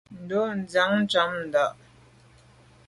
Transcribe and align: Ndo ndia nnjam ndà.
Ndo 0.21 0.41
ndia 0.57 0.83
nnjam 0.93 1.31
ndà. 1.45 1.65